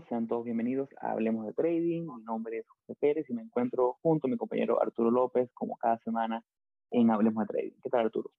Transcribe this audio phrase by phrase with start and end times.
[0.00, 0.08] Hola, ¿qué tal amigos?
[0.08, 2.06] Sean todos bienvenidos a Hablemos de Trading.
[2.06, 5.76] Mi nombre es José Pérez y me encuentro junto a mi compañero Arturo López, como
[5.76, 6.44] cada semana
[6.90, 7.80] en Hablemos de Trading.
[7.82, 8.30] ¿Qué tal, Arturo?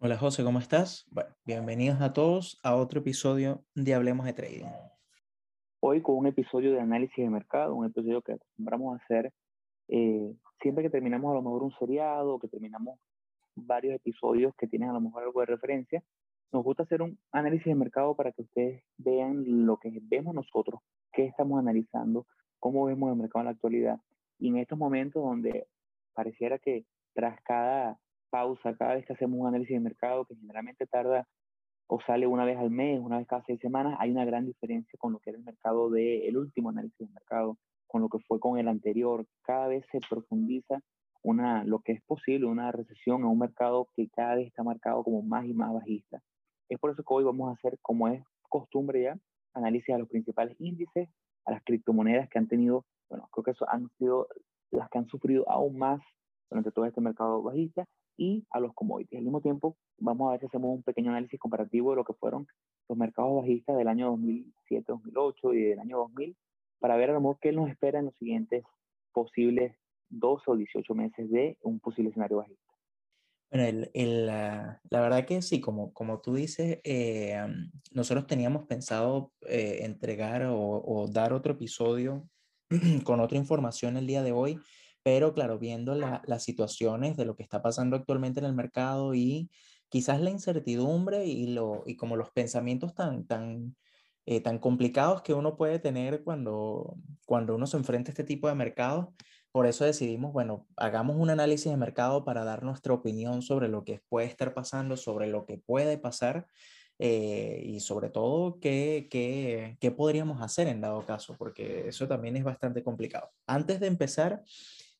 [0.00, 1.06] Hola, José, ¿cómo estás?
[1.10, 4.66] Bueno, bienvenidos a todos a otro episodio de Hablemos de Trading.
[5.80, 9.32] Hoy con un episodio de análisis de mercado, un episodio que acostumbramos a hacer
[9.88, 12.98] eh, siempre que terminamos a lo mejor un seriado, que terminamos
[13.54, 16.02] varios episodios que tienen a lo mejor algo de referencia,
[16.52, 20.80] nos gusta hacer un análisis de mercado para que ustedes vean lo que vemos nosotros,
[21.12, 22.26] qué estamos analizando,
[22.58, 24.00] cómo vemos el mercado en la actualidad.
[24.38, 25.66] Y en estos momentos donde
[26.14, 26.84] pareciera que
[27.14, 27.98] tras cada
[28.30, 31.26] pausa, cada vez que hacemos un análisis de mercado, que generalmente tarda
[31.86, 34.98] o sale una vez al mes, una vez cada seis semanas, hay una gran diferencia
[34.98, 38.40] con lo que era el mercado del último análisis de mercado, con lo que fue
[38.40, 39.26] con el anterior.
[39.42, 40.80] Cada vez se profundiza
[41.22, 45.02] una, lo que es posible, una recesión en un mercado que cada vez está marcado
[45.04, 46.22] como más y más bajista.
[46.72, 49.18] Es por eso que hoy vamos a hacer, como es costumbre ya,
[49.52, 51.06] análisis a los principales índices,
[51.44, 54.26] a las criptomonedas que han tenido, bueno, creo que eso han sido
[54.70, 56.00] las que han sufrido aún más
[56.48, 57.84] durante todo este mercado bajista
[58.16, 59.18] y a los commodities.
[59.18, 62.14] Al mismo tiempo, vamos a ver si hacemos un pequeño análisis comparativo de lo que
[62.14, 62.46] fueron
[62.88, 66.34] los mercados bajistas del año 2007, 2008 y del año 2000
[66.78, 68.64] para ver a lo mejor qué nos espera en los siguientes
[69.12, 69.76] posibles
[70.08, 72.71] 12 o 18 meses de un posible escenario bajista.
[73.52, 77.36] Bueno, el, el, la, verdad que sí, como, como tú dices, eh,
[77.90, 82.26] nosotros teníamos pensado eh, entregar o, dar otro episodio
[83.04, 84.58] con otra información el día de hoy,
[85.02, 89.12] pero claro, viendo la, las situaciones de lo que está pasando actualmente en el mercado
[89.12, 89.50] y
[89.90, 93.76] quizás la incertidumbre y, lo, y como los pensamientos tan, tan,
[94.24, 98.48] eh, tan complicados que uno puede tener cuando, cuando uno se enfrenta a este tipo
[98.48, 99.08] de mercados,
[99.52, 103.84] por eso decidimos, bueno, hagamos un análisis de mercado para dar nuestra opinión sobre lo
[103.84, 106.46] que puede estar pasando, sobre lo que puede pasar
[106.98, 112.36] eh, y sobre todo qué, qué, qué, podríamos hacer en dado caso, porque eso también
[112.36, 113.30] es bastante complicado.
[113.46, 114.42] Antes de empezar,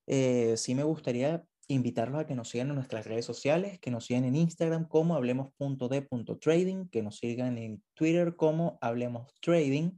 [0.07, 4.05] eh, sí me gustaría invitarlos a que nos sigan en nuestras redes sociales, que nos
[4.05, 9.93] sigan en Instagram como hablemos.d.trading, que nos sigan en Twitter como hablemos trading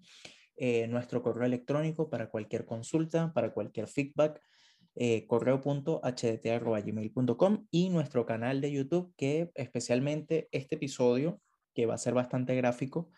[0.56, 4.40] eh, nuestro correo electrónico para cualquier consulta, para cualquier feedback,
[4.94, 11.40] eh, correo.hdt.gmail.com y nuestro canal de YouTube que especialmente este episodio,
[11.74, 13.10] que va a ser bastante gráfico,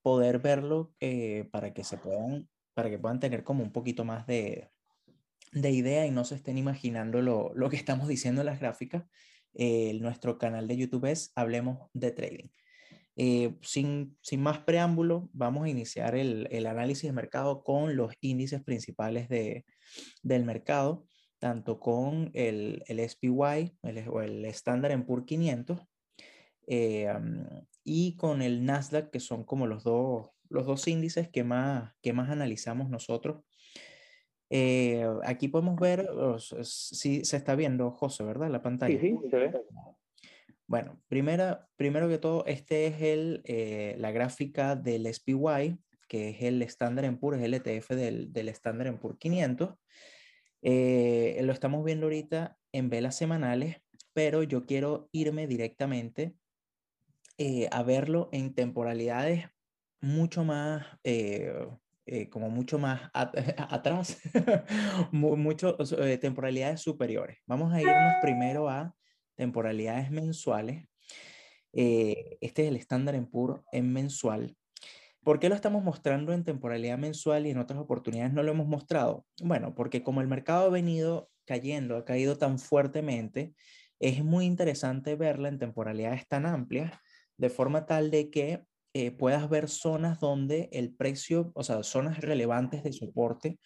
[0.00, 4.28] poder verlo eh, para que se puedan, para que puedan tener como un poquito más
[4.28, 4.70] de,
[5.52, 9.02] de idea y no se estén imaginando lo, lo que estamos diciendo en las gráficas.
[10.00, 12.48] nuestro canal de YouTube es Hablemos de Trading.
[13.18, 18.12] Eh, sin, sin, más preámbulo, vamos a iniciar el, el, análisis de mercado con los
[18.20, 19.64] índices principales de,
[20.22, 21.06] del mercado,
[21.38, 25.80] tanto con el, el SPY el, o el Standard Poor's 500
[26.66, 27.08] eh,
[27.84, 32.12] y con el Nasdaq, que son como los dos, los dos índices que más, que
[32.12, 33.44] más analizamos nosotros.
[34.50, 38.50] Eh, aquí podemos ver, si se está viendo, José, ¿verdad?
[38.50, 39.00] La pantalla.
[39.00, 39.52] Sí, sí, se ve.
[40.68, 45.78] Bueno, primero que todo, este es el, eh, la gráfica del SPY,
[46.08, 49.74] que es el Standard Poor's, el ETF del, del Standard Poor's 500.
[50.62, 53.76] Eh, lo estamos viendo ahorita en velas semanales,
[54.12, 56.34] pero yo quiero irme directamente
[57.38, 59.44] eh, a verlo en temporalidades
[60.00, 60.84] mucho más,
[62.30, 64.18] como mucho más atrás,
[65.12, 65.76] mucho,
[66.20, 67.38] temporalidades superiores.
[67.46, 68.95] Vamos a irnos primero a
[69.36, 70.88] temporalidades mensuales.
[71.72, 74.56] Eh, este es el estándar en puro en mensual.
[75.22, 78.66] ¿Por qué lo estamos mostrando en temporalidad mensual y en otras oportunidades no lo hemos
[78.66, 79.26] mostrado?
[79.42, 83.54] Bueno, porque como el mercado ha venido cayendo, ha caído tan fuertemente,
[83.98, 86.92] es muy interesante verla en temporalidades tan amplias,
[87.38, 92.20] de forma tal de que eh, puedas ver zonas donde el precio, o sea, zonas
[92.20, 93.58] relevantes de soporte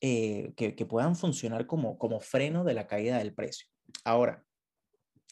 [0.00, 3.66] eh, que, que, puedan funcionar como, como freno de la caída del precio.
[4.04, 4.44] Ahora,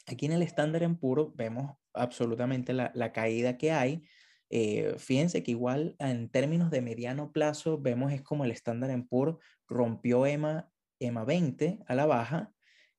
[0.08, 4.02] Aquí en el estándar en puro vemos absolutamente la, la caída que hay.
[4.50, 9.06] Eh, fíjense que igual en términos de mediano plazo vemos es como el estándar en
[9.06, 10.70] puro rompió EMA,
[11.00, 12.52] EMA 20 a la baja.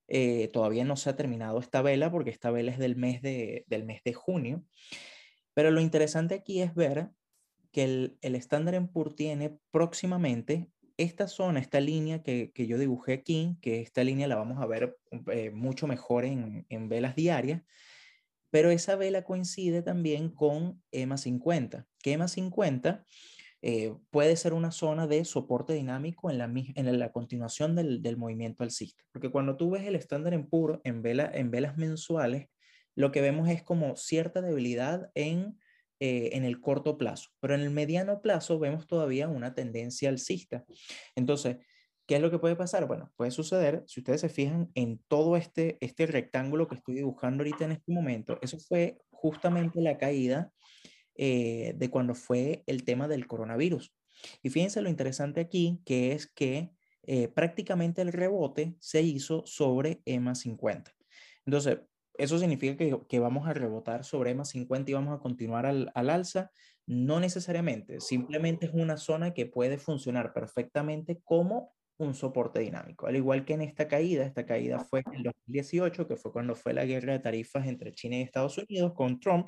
[0.07, 3.65] Eh, todavía no se ha terminado esta vela porque esta vela es del mes de,
[3.67, 4.63] del mes de junio.
[5.53, 7.09] Pero lo interesante aquí es ver
[7.71, 13.57] que el, estándar en puro tiene próximamente esta zona, esta línea que, yo dibujé aquí,
[13.61, 14.97] que esta línea la vamos a ver
[15.31, 17.61] eh, mucho mejor en, velas diarias,
[18.51, 23.05] pero esa vela coincide también con EMA 50, que EMA 50
[23.61, 28.63] eh, puede ser una zona de soporte dinámico en la, en la continuación del, movimiento
[28.63, 32.47] alcista, porque cuando tú ves el estándar en puro en, vela, en velas mensuales,
[32.95, 35.57] lo que vemos es como cierta debilidad en
[35.99, 40.65] eh, en el corto plazo, pero en el mediano plazo vemos todavía una tendencia alcista.
[41.15, 41.57] Entonces,
[42.07, 42.87] ¿qué es lo que puede pasar?
[42.87, 47.41] Bueno, puede suceder, si ustedes se fijan en todo este, este rectángulo que estoy dibujando
[47.41, 50.51] ahorita en este momento, eso fue justamente la caída
[51.15, 53.93] eh, de cuando fue el tema del coronavirus.
[54.41, 56.71] Y fíjense lo interesante aquí, que es que
[57.03, 60.93] eh, prácticamente el rebote se hizo sobre EMA 50.
[61.45, 61.79] Entonces,
[62.19, 62.75] ¿Eso significa
[63.07, 66.51] que, vamos a rebotar sobre EMA 50 y vamos a continuar al, alza?
[66.85, 73.07] No necesariamente, simplemente es una zona que puede funcionar perfectamente como un soporte dinámico.
[73.07, 76.73] Al igual que en esta caída, esta caída fue en 2018, que fue cuando fue
[76.73, 79.47] la guerra de tarifas entre China y Estados Unidos con Trump,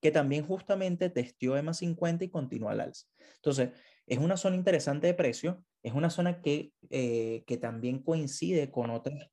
[0.00, 3.06] que también justamente testió EMA 50 y continuó al alza.
[3.36, 3.70] Entonces,
[4.08, 8.90] es una zona interesante de precio, es una zona que, eh, que también coincide con
[8.90, 9.30] otras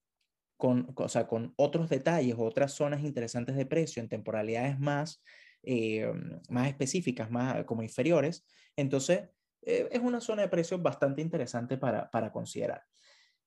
[0.60, 5.24] con, o sea, con otros detalles, otras zonas interesantes de precio en temporalidades más,
[5.64, 6.12] eh,
[6.50, 8.46] más específicas, más como inferiores.
[8.76, 9.30] Entonces,
[9.62, 12.84] eh, es una zona de precios bastante interesante para, para considerar.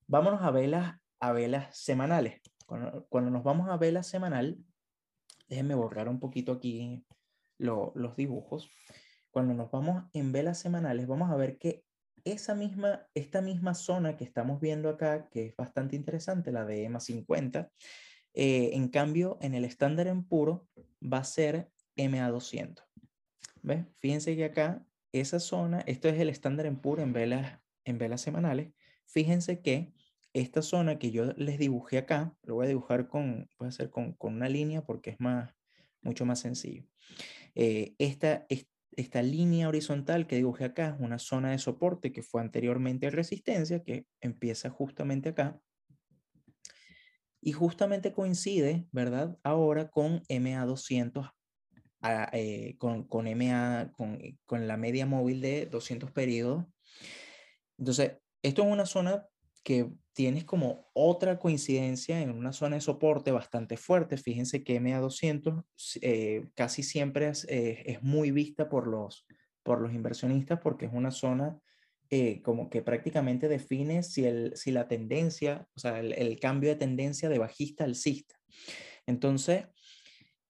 [0.06, 2.40] Vámonos a velas, a velas semanales.
[2.64, 4.56] Cuando, nos vamos a velas semanal,
[5.48, 7.04] déjenme borrar un poquito aquí
[7.58, 8.70] los dibujos.
[9.30, 11.84] Cuando nos vamos en velas semanales, vamos a ver que
[12.24, 16.84] esa misma, esta misma zona que estamos viendo acá, que es bastante interesante, la de
[16.84, 17.70] EMA 50,
[18.34, 20.68] eh, en cambio, en el estándar en puro
[21.02, 22.84] va a ser MA 200.
[23.62, 23.84] ¿Ves?
[23.98, 28.20] Fíjense que acá, esa zona, esto es el estándar en puro en velas, en velas
[28.20, 28.72] semanales.
[29.06, 29.92] Fíjense que
[30.32, 33.90] esta zona que yo les dibujé acá, lo voy a dibujar con, voy a hacer
[33.90, 35.54] con, con una línea porque es más,
[36.00, 36.84] mucho más sencillo.
[37.54, 38.46] Eh, esta,
[38.96, 43.82] esta línea horizontal que dibujé acá es una zona de soporte que fue anteriormente resistencia,
[43.82, 45.60] que empieza justamente acá.
[47.40, 49.38] Y justamente coincide, ¿verdad?
[49.42, 51.32] Ahora con MA200,
[52.02, 56.66] ah, eh, con, con, MA, con, con la media móvil de 200 periodos.
[57.78, 59.26] Entonces, esto es una zona
[59.62, 64.16] que tienes como otra coincidencia en una zona de soporte bastante fuerte.
[64.16, 65.64] Fíjense que MA200
[66.02, 69.26] eh, casi siempre es, eh, es, muy vista por los,
[69.62, 71.58] por los inversionistas porque es una zona
[72.10, 76.70] eh, como que prácticamente define si, el, si la tendencia, o sea, el, el cambio
[76.70, 78.36] de tendencia de bajista a alcista.
[79.06, 79.64] Entonces,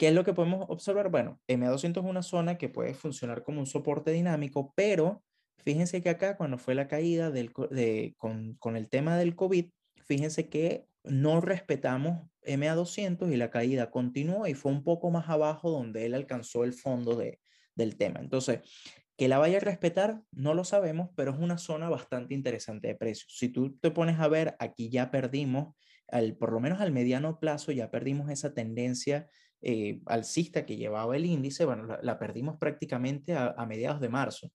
[0.03, 1.11] ¿Qué es lo que podemos observar?
[1.11, 5.23] Bueno, MA200 es una zona que puede funcionar como un soporte dinámico, pero
[5.62, 9.67] Fíjense que acá cuando fue la caída del, de, con, con, el tema del COVID,
[10.05, 15.70] fíjense que no respetamos MA200 y la caída continuó y fue un poco más abajo
[15.70, 17.41] donde él alcanzó el fondo de,
[17.75, 18.20] del tema.
[18.20, 18.61] Entonces,
[19.17, 22.94] que la vaya a respetar, no lo sabemos, pero es una zona bastante interesante de
[22.97, 23.32] precios.
[23.37, 25.76] Si tú te pones a ver, aquí ya perdimos,
[26.09, 29.29] al, por lo menos al mediano plazo, ya perdimos esa tendencia
[29.61, 34.50] eh, alcista que llevaba el índice, bueno, la, perdimos prácticamente a mediados de marzo.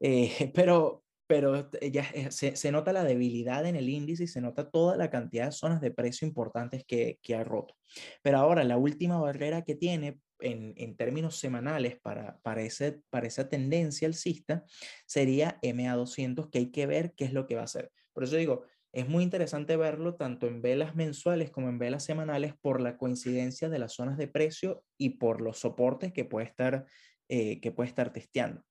[0.00, 4.68] Eh, pero pero ya eh, se, nota la debilidad en el índice y se nota
[4.68, 7.76] toda la cantidad de zonas de precio importantes que, ha roto.
[8.20, 13.28] Pero ahora la última barrera que tiene en, en términos semanales para, para, ese, para
[13.28, 14.64] esa tendencia alcista
[15.06, 17.92] sería MA200, que hay que ver qué es lo que va a hacer.
[18.12, 22.54] Por eso digo, es muy interesante verlo tanto en velas mensuales como en velas semanales
[22.60, 26.86] por la coincidencia de las zonas de precio y por los soportes que puede estar,
[27.28, 28.64] eh, que puede estar testeando.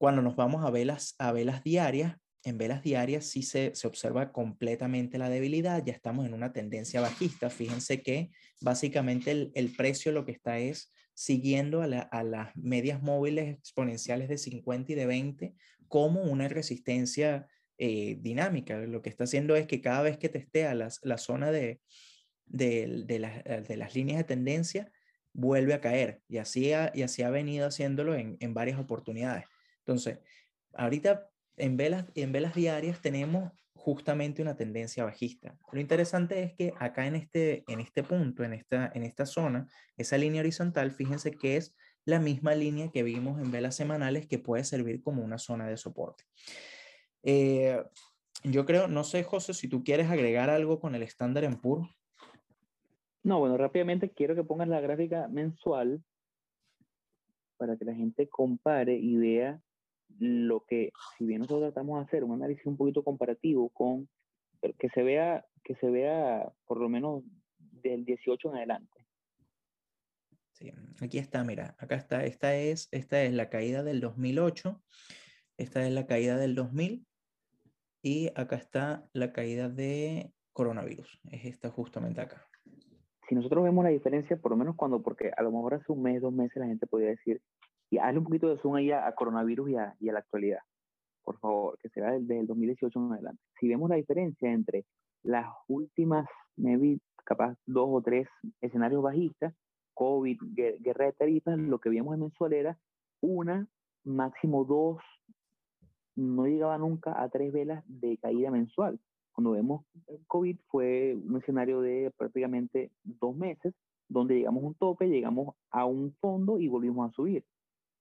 [0.00, 4.32] Cuando nos vamos a velas, a velas diarias, en velas diarias sí se, se, observa
[4.32, 7.50] completamente la debilidad, ya estamos en una tendencia bajista.
[7.50, 8.30] Fíjense que
[8.62, 13.58] básicamente el, el precio lo que está es siguiendo a, la, a, las medias móviles
[13.58, 15.54] exponenciales de 50 y de 20
[15.86, 18.78] como una resistencia eh, dinámica.
[18.78, 21.78] Lo que está haciendo es que cada vez que testea las, la zona de,
[22.46, 24.90] de, de, la, de, las líneas de tendencia,
[25.34, 29.44] vuelve a caer y así ha, y así ha venido haciéndolo en, en varias oportunidades.
[29.80, 30.18] Entonces,
[30.74, 35.58] ahorita en velas, en velas diarias tenemos justamente una tendencia bajista.
[35.72, 39.68] Lo interesante es que acá en este, en este punto, en esta, en esta zona,
[39.96, 44.38] esa línea horizontal, fíjense que es la misma línea que vimos en velas semanales que
[44.38, 46.24] puede servir como una zona de soporte.
[47.22, 47.82] Eh,
[48.44, 51.88] yo creo, no sé, José, si tú quieres agregar algo con el estándar en puro.
[53.22, 56.02] No, bueno, rápidamente quiero que pongas la gráfica mensual
[57.58, 59.60] para que la gente compare y vea
[60.18, 64.08] lo que, si bien nosotros tratamos de hacer un análisis un poquito comparativo con,
[64.78, 67.22] que se vea, que se vea por lo menos
[67.58, 69.06] del 18 en adelante.
[70.52, 74.82] Sí, aquí está, mira, acá está, esta es, esta es la caída del 2008,
[75.56, 77.06] esta es la caída del 2000
[78.02, 82.46] y acá está la caída de coronavirus, es esta justamente acá.
[83.28, 86.02] si nosotros vemos la diferencia, por lo menos cuando, porque a lo mejor hace un
[86.02, 87.40] mes, dos meses la gente podría decir,
[87.90, 90.60] y hazle un poquito de zoom ahí a, coronavirus y a, y a, la actualidad,
[91.22, 93.42] por favor, que será desde el 2018 en adelante.
[93.58, 94.84] Si vemos la diferencia entre
[95.22, 98.28] las últimas, maybe, capaz dos o tres
[98.60, 99.54] escenarios bajistas,
[99.94, 102.78] COVID, guerra de tarifas, lo que vimos en mensual era
[103.20, 103.66] una,
[104.04, 105.02] máximo dos,
[106.16, 108.98] no llegaba nunca a tres velas de caída mensual.
[109.32, 109.84] Cuando vemos
[110.26, 113.74] COVID fue un escenario de prácticamente dos meses,
[114.08, 117.44] donde llegamos a un tope, llegamos a un fondo y volvimos a subir.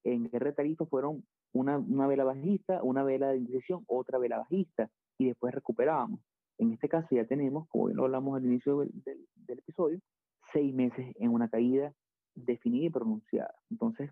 [0.03, 4.37] En guerra de tarifas fueron una, una vela bajista, una vela de indecisión, otra vela
[4.37, 6.19] bajista, y después recuperábamos.
[6.57, 9.99] En este caso ya tenemos, como bien lo hablamos al inicio del, del, episodio,
[10.51, 11.93] seis meses en una caída
[12.35, 13.55] definida y pronunciada.
[13.69, 14.11] Entonces,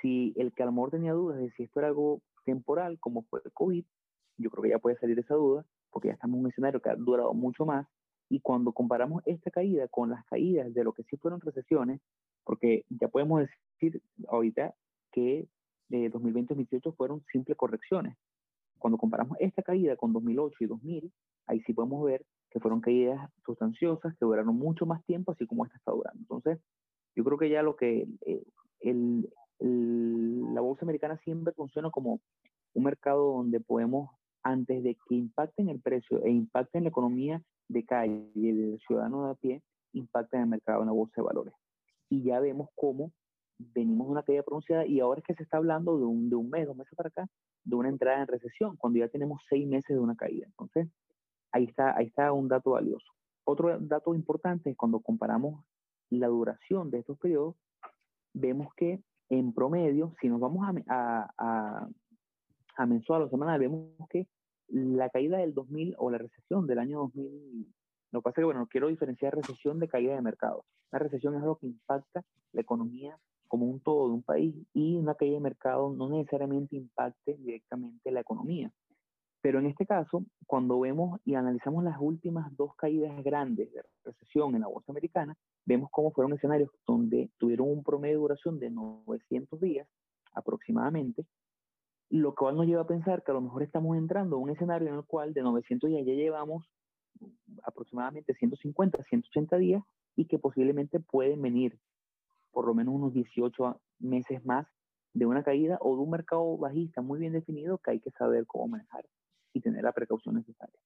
[0.00, 3.84] si el mejor tenía dudas de si esto era algo temporal, como fue el COVID,
[4.38, 6.90] yo creo que ya puede salir esa duda, porque ya estamos en un escenario que
[6.90, 7.86] ha durado mucho más.
[8.28, 12.00] Y cuando comparamos esta caída con las caídas de lo que sí fueron recesiones,
[12.44, 13.46] porque ya podemos
[13.80, 14.74] decir ahorita
[15.18, 15.48] que
[15.88, 18.16] de 2020 y 2018 fueron simples correcciones.
[18.78, 21.12] Cuando comparamos esta caída con 2008 y 2000,
[21.46, 25.64] ahí sí podemos ver que fueron caídas sustanciosas que duraron mucho más tiempo, así como
[25.64, 26.20] esta está durando.
[26.20, 26.60] Entonces,
[27.16, 28.44] yo creo que ya lo que eh,
[28.80, 29.28] el,
[30.54, 32.20] la bolsa americana siempre funciona como
[32.74, 34.10] un mercado donde podemos,
[34.44, 39.26] antes de que impacten el precio e impacten la economía de calle y del ciudadano
[39.26, 41.54] de a pie, impacten el mercado en la bolsa de valores.
[42.08, 43.12] Y ya vemos cómo
[43.58, 46.36] venimos de una caída pronunciada y ahora es que se está hablando de un, de
[46.36, 47.28] un mes, dos meses para acá,
[47.64, 50.46] de una entrada en recesión, cuando ya tenemos seis meses de una caída.
[50.46, 50.88] Entonces,
[51.52, 53.06] ahí está, ahí está un dato valioso.
[53.44, 55.64] Otro dato importante es cuando comparamos
[56.10, 57.56] la duración de estos periodos,
[58.32, 61.88] vemos que en promedio, si nos vamos a, a,
[62.76, 64.26] a, mensual o semanal, vemos que
[64.68, 67.66] la caída del 2000 o la recesión del año 2000,
[68.12, 70.64] lo que pasa es que, bueno, quiero diferenciar recesión de caída de mercado.
[70.90, 74.96] La recesión es algo que impacta la economía como un todo de un país y
[74.96, 78.70] una caída de mercado no necesariamente impacte directamente la economía.
[79.40, 84.54] Pero en este caso, cuando vemos y analizamos las últimas dos caídas grandes de recesión
[84.54, 88.70] en la bolsa americana, vemos cómo fueron escenarios donde tuvieron un promedio de duración de
[88.70, 89.88] 900 días
[90.32, 91.24] aproximadamente,
[92.10, 94.88] lo cual nos lleva a pensar que a lo mejor estamos entrando a un escenario
[94.88, 96.64] en el cual de 900 días ya llevamos
[97.62, 99.82] aproximadamente 150, 180 días
[100.16, 101.78] y que posiblemente pueden venir
[102.50, 104.66] por lo menos unos 18 meses más
[105.14, 108.46] de una caída o de un mercado bajista muy bien definido que hay que saber
[108.46, 109.04] cómo manejar
[109.52, 110.78] y tener la precaución necesaria.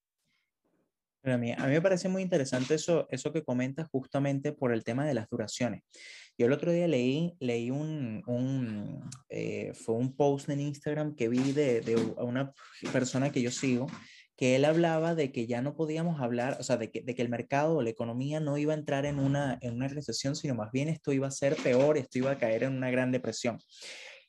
[1.25, 4.85] a, mí, a mí me parece muy interesante eso, eso que comentas justamente por el
[4.85, 5.83] tema de las duraciones.
[6.39, 11.29] Yo el otro día leí, leí un, un eh, fue un post en Instagram que
[11.29, 12.53] vi de, de una
[12.93, 13.87] persona que yo sigo,
[14.43, 17.23] que él hablaba de que ya no podíamos hablar, o sea, de que, de que
[17.23, 20.57] el mercado o la economía no iba a entrar en una, en una recesión, sino
[20.57, 23.61] más bien esto iba a ser peor, esto iba a caer en una gran depresión.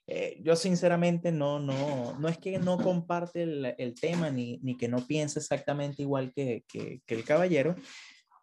[0.06, 4.78] Eh, yo sinceramente no, no, no es que no comparte el, el tema ni, ni,
[4.78, 7.74] que no piense exactamente igual que, que, que, el caballero,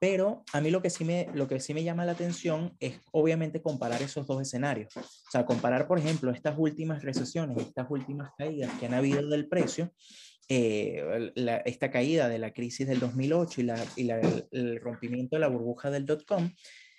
[0.00, 2.98] pero a mí lo que, sí me, lo que sí me llama la atención es
[3.12, 4.96] obviamente comparar esos dos escenarios.
[4.96, 9.46] O sea, comparar, por ejemplo, estas últimas recesiones, estas últimas caídas que han habido del
[9.46, 9.92] precio,
[10.52, 15.36] eh, la, esta caída de la crisis del 2008 y, la, y la, el rompimiento
[15.36, 16.50] de la burbuja del dot-com,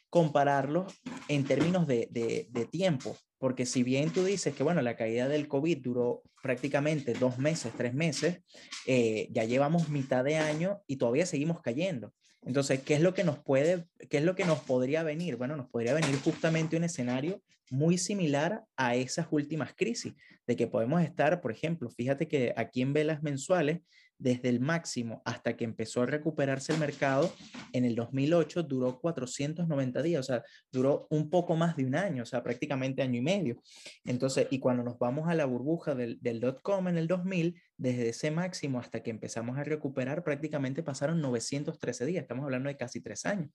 [0.10, 3.18] compararlos en términos de, de, de, tiempo.
[3.38, 7.74] Porque si bien tú dices que, bueno, la caída del COVID duró prácticamente dos meses,
[7.76, 8.40] tres meses,
[8.88, 12.14] eh, ya llevamos mitad de año y todavía seguimos cayendo.
[12.44, 15.36] Entonces, ¿qué es lo que nos puede, qué es lo que nos podría venir?
[15.36, 20.14] Bueno, nos podría venir justamente un escenario muy similar a esas últimas crisis,
[20.46, 23.80] de que podemos estar, por ejemplo, fíjate que aquí en velas mensuales
[24.22, 27.32] desde el máximo hasta que empezó a recuperarse el mercado
[27.74, 32.24] en el 2008 duró 490 días, o sea, duró un poco más de un año,
[32.24, 33.62] o sea, prácticamente año y medio.
[34.06, 38.10] Entonces, y cuando nos vamos a la burbuja del, del dot-com en el 2000, desde
[38.10, 43.02] ese máximo hasta que empezamos a recuperar, prácticamente pasaron 913 días, estamos hablando de casi
[43.02, 43.50] tres años.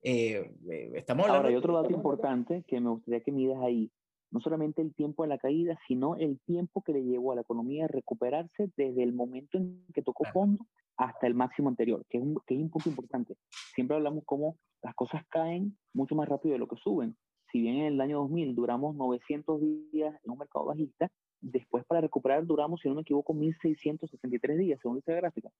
[0.00, 1.36] Eh, eh, estamos hablando...
[1.36, 3.90] Ahora, hay otro dato importante que me gustaría que midas ahí
[4.30, 7.40] no solamente el tiempo de la caída, sino el tiempo que le llevó a la
[7.42, 10.64] economía a recuperarse desde el momento en que tocó fondo
[10.96, 13.36] hasta el máximo anterior, que es, un, que es un punto importante.
[13.74, 17.16] Siempre hablamos cómo las cosas caen mucho más rápido de lo que suben.
[17.50, 19.60] Si bien en el año 2000 duramos 900
[19.92, 21.08] días en un mercado bajista,
[21.40, 25.50] después para recuperar duramos, si no me equivoco, 1663 días, según esta gráfica.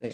[0.00, 0.10] Sí.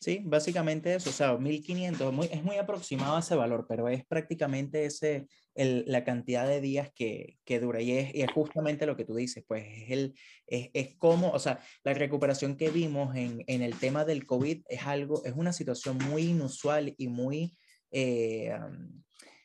[0.00, 4.04] sí, básicamente eso, o sea, 1500, muy, es muy aproximado a ese valor, pero es
[4.06, 8.86] prácticamente ese, el, la cantidad de días que, que dura y es, y es, justamente
[8.86, 10.14] lo que tú dices, pues es, el,
[10.46, 14.62] es, es como, o sea, la recuperación que vimos en, en el tema del COVID
[14.68, 17.58] es algo, es una situación muy inusual y muy
[17.90, 18.52] eh,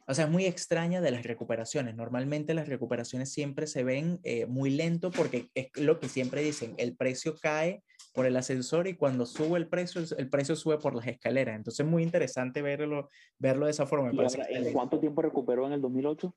[0.09, 1.95] o sea, es muy extraña de las recuperaciones.
[1.95, 6.73] Normalmente las recuperaciones siempre se ven eh, muy lento porque es lo que siempre dicen,
[6.77, 7.83] el precio cae
[8.15, 11.55] por el ascensor y cuando sube el precio, el precio sube por las escaleras.
[11.55, 14.09] Entonces es muy interesante verlo, verlo de esa forma.
[14.49, 16.35] ¿En cuánto tiempo recuperó en el 2008?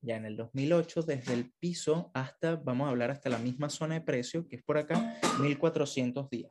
[0.00, 3.94] Ya en el 2008, desde el piso hasta, vamos a hablar hasta la misma zona
[3.94, 6.50] de precio, que es por acá, 1400 días.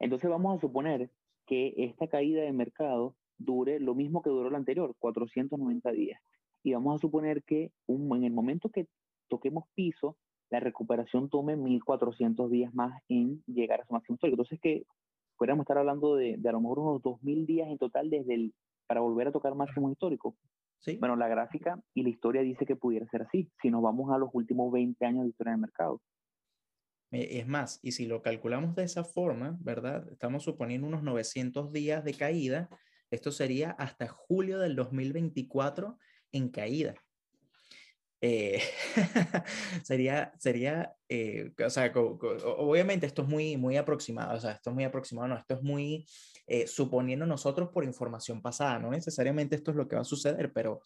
[0.00, 1.08] Entonces vamos a suponer
[1.46, 6.20] que esta caída de mercado dure lo mismo que duró la anterior, 490 días.
[6.62, 8.86] Y vamos a suponer que en el momento que
[9.28, 10.16] toquemos piso,
[10.50, 14.34] la recuperación tome 1400 días más en llegar a su máximo histórico.
[14.34, 14.84] Entonces, que
[15.36, 18.54] podríamos estar hablando de, de a lo mejor unos 2000 días en total desde el,
[18.86, 20.36] para volver a tocar máximo histórico.
[20.80, 20.96] ¿Sí?
[20.96, 24.18] Bueno, la gráfica y la historia dice que pudiera ser así, si nos vamos a
[24.18, 26.00] los últimos 20 años de historia del mercado.
[27.10, 30.10] Eh, es más, y si lo calculamos de esa forma, ¿verdad?
[30.10, 32.68] Estamos suponiendo unos 900 días de caída
[33.10, 35.98] esto sería hasta julio del 2024
[36.32, 36.94] en caída.
[38.20, 38.60] Eh,
[39.84, 44.74] sería, sería eh, o sea, obviamente esto es muy, muy aproximado, o sea, esto es
[44.74, 46.04] muy aproximado, no, esto es muy
[46.48, 50.52] eh, suponiendo nosotros por información pasada, no necesariamente esto es lo que va a suceder,
[50.52, 50.82] pero,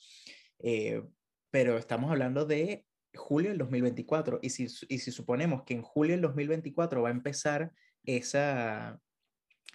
[1.51, 6.13] pero estamos hablando de julio del 2024, y si, y si suponemos que en julio
[6.13, 7.73] del 2024 va a empezar
[8.05, 9.01] esa,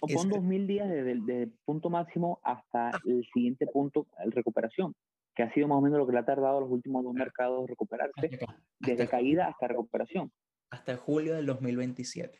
[0.00, 3.00] o pon 2000 días desde el punto máximo hasta ah.
[3.04, 4.94] el siguiente punto, de recuperación,
[5.34, 7.14] que ha sido más o menos lo que le ha tardado a los últimos dos
[7.14, 8.38] mercados recuperarse,
[8.80, 10.32] desde caída hasta recuperación.
[10.70, 12.38] Hasta julio del 2027.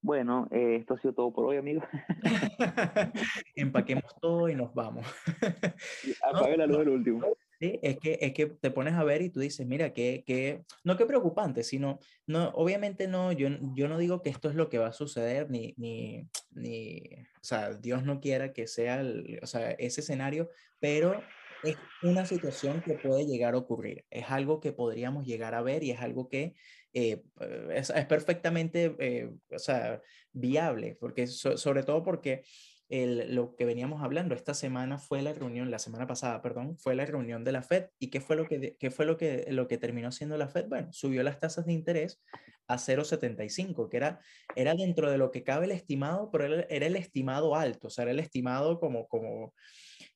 [0.00, 1.84] Bueno, eh, esto ha sido todo por hoy, amigos.
[3.56, 5.06] Empaquemos todo y nos vamos.
[6.22, 7.20] Apague la luz del último.
[7.64, 10.64] Sí, es que, es que te pones a ver y tú dices, mira, que, que
[10.82, 14.68] no que preocupante, sino, no, obviamente no, yo, yo no digo que esto es lo
[14.68, 17.00] que va a suceder, ni, ni, ni
[17.40, 21.22] o sea, Dios no quiera que sea el, o sea, ese escenario, pero
[21.62, 25.82] es una situación que puede llegar a ocurrir, es algo que podríamos llegar a ver
[25.84, 26.52] y es algo que
[26.92, 27.22] eh,
[27.70, 32.42] es, es, perfectamente, eh, o sea, viable, porque sobre todo porque
[32.88, 34.34] lo que veníamos hablando.
[34.34, 37.86] Esta semana fue la reunión, la semana pasada, perdón, fue la reunión de la Fed.
[37.98, 40.66] ¿Y qué fue lo que, qué fue lo que, lo que terminó siendo la Fed?
[40.68, 42.22] Bueno, subió las tasas de interés
[42.66, 44.20] a 0,75, que era,
[44.56, 48.02] era dentro de lo que cabe el estimado, pero era, el estimado alto, o sea,
[48.04, 49.54] era el estimado como, como,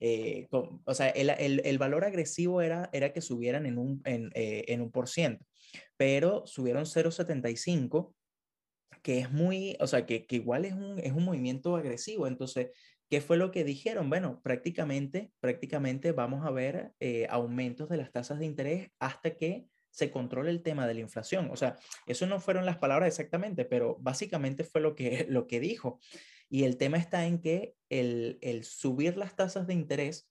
[0.01, 4.31] eh, o sea, el, el, el, valor agresivo era, era que subieran en un, en,
[4.35, 5.45] eh, en un por ciento,
[5.97, 8.15] pero subieron 0,75
[9.03, 12.27] que es muy, o sea, que, que igual es un, es un movimiento agresivo.
[12.27, 12.71] Entonces,
[13.09, 14.09] ¿qué fue lo que dijeron?
[14.11, 19.67] Bueno, prácticamente, prácticamente vamos a ver eh, aumentos de las tasas de interés hasta que
[19.91, 21.51] se controle el tema de la inflación.
[21.51, 25.61] O sea, eso no fueron las palabras exactamente, pero básicamente fue lo que, lo que
[25.61, 26.01] dijo.
[26.49, 30.31] Y el tema está en que el, el subir las tasas de interés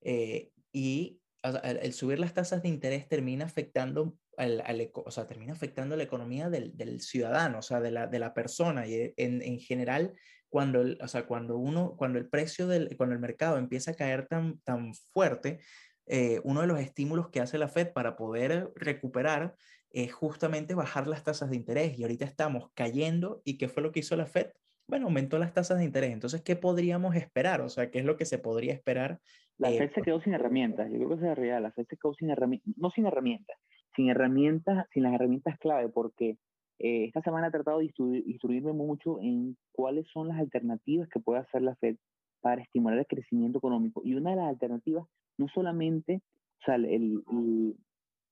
[0.00, 5.96] eh, y el, subir las tasas de interés termina afectando al, o sea, termina afectando
[5.96, 8.86] la economía del, del, ciudadano, o sea, de la, de la persona.
[8.86, 10.12] Y en, en general,
[10.48, 13.94] cuando, el, o sea, cuando, uno, cuando el precio del, cuando el mercado empieza a
[13.94, 15.60] caer tan, tan fuerte,
[16.06, 19.54] eh, uno de los estímulos que hace la Fed para poder recuperar
[19.90, 21.98] es justamente bajar las tasas de interés.
[21.98, 23.42] Y ahorita estamos cayendo.
[23.44, 24.48] ¿Y qué fue lo que hizo la Fed?
[24.88, 26.12] Bueno, aumentó las tasas de interés.
[26.12, 27.60] Entonces, ¿qué podríamos esperar?
[27.60, 29.20] O sea, ¿qué es lo que se podría esperar?
[29.58, 30.90] La eh, Fed se quedó sin herramientas.
[30.92, 31.62] Yo creo que es real.
[31.62, 33.58] La Fed se quedó sin herramientas, no sin herramientas,
[33.96, 36.36] sin herramientas, sin las herramientas clave, porque
[36.78, 37.92] eh, esta semana he tratado de
[38.26, 41.96] instruirme mucho en cuáles son las alternativas que puede hacer la Fed
[42.42, 44.02] para estimular el crecimiento económico.
[44.04, 45.06] Y una de las alternativas,
[45.38, 46.20] no solamente,
[46.60, 47.22] o sea, el,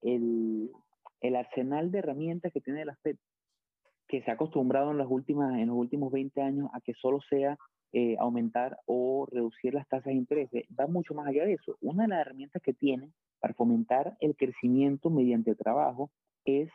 [0.03, 0.70] el,
[1.20, 3.16] el, arsenal de herramientas que tiene la Fed,
[4.07, 7.20] que se ha acostumbrado en, las últimas, en los últimos 20 años a que solo
[7.29, 7.57] sea
[7.92, 11.77] eh, aumentar o reducir las tasas de interés, va mucho más allá de eso.
[11.81, 13.11] Una de las herramientas que tiene
[13.45, 16.11] para fomentar el crecimiento mediante trabajo
[16.47, 16.71] es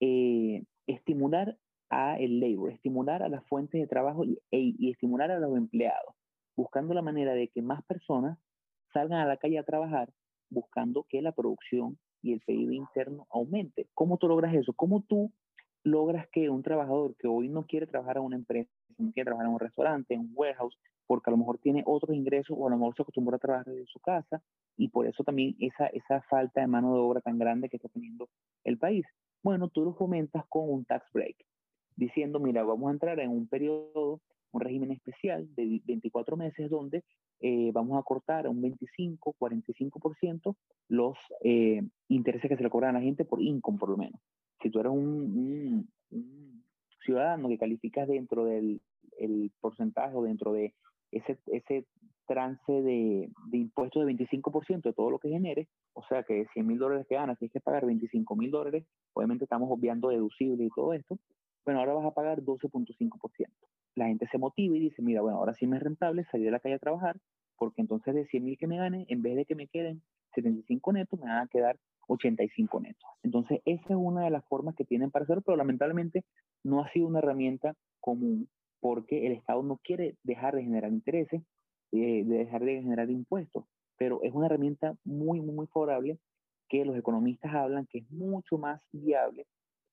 [0.00, 1.56] eh, estimular
[1.88, 5.56] a el labor, estimular a las fuentes de trabajo y, e, y, estimular a los
[5.56, 6.14] empleados,
[6.54, 8.38] buscando la manera de que más personas
[8.92, 10.12] salgan a la calle a trabajar,
[10.50, 13.88] buscando que la producción y el PIB interno aumente.
[13.94, 14.74] ¿Cómo tú logras eso?
[14.74, 15.32] ¿Cómo tú
[15.90, 19.46] logras que un trabajador que hoy no quiere trabajar a una empresa, no quiere trabajar
[19.46, 22.70] en un restaurante, en un warehouse, porque a lo mejor tiene otros ingresos o a
[22.70, 24.42] lo mejor se acostumbra a trabajar desde su casa
[24.76, 27.88] y por eso también esa, esa falta de mano de obra tan grande que está
[27.88, 28.28] teniendo
[28.64, 29.06] el país.
[29.42, 31.36] Bueno, tú lo fomentas con un tax break,
[31.96, 34.20] diciendo, mira, vamos a entrar en un periodo,
[34.52, 37.04] un régimen especial de 24 meses donde
[37.40, 40.56] eh, vamos a cortar un 25, 45%
[40.88, 44.20] los eh, intereses que se le cobran a la gente por income, por lo menos.
[44.62, 45.88] Si tú eres un,
[47.04, 48.80] ciudadano que calificas dentro del
[49.18, 50.74] el porcentaje o dentro de
[51.10, 51.86] ese,
[52.26, 56.66] trance de, de impuestos de 25% de todo lo que genere, o sea que 100
[56.66, 60.68] mil dólares que ganas, tienes que pagar 25 mil dólares, obviamente estamos obviando deducible y
[60.68, 61.18] todo esto,
[61.64, 63.46] bueno, ahora vas a pagar 12.5%.
[63.94, 66.52] La gente se motiva y dice, mira, bueno, ahora sí me es rentable salir de
[66.52, 67.16] la calle a trabajar,
[67.56, 70.02] porque entonces de 100 mil que me gane, en vez de que me queden
[70.34, 73.08] 75 netos, me van a quedar 85 netos.
[73.22, 76.24] Entonces, esa es una de las formas que tienen para hacerlo, pero lamentablemente
[76.64, 78.48] no ha sido una herramienta común
[78.80, 81.42] porque el Estado no quiere dejar de generar intereses,
[81.92, 83.64] eh, de dejar de generar impuestos,
[83.96, 86.18] pero es una herramienta muy, muy, muy favorable
[86.68, 89.46] que los economistas hablan que es mucho más viable